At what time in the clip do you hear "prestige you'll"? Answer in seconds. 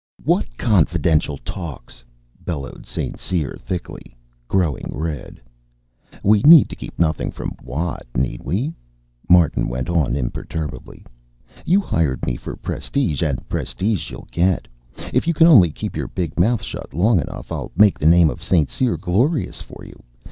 13.47-14.27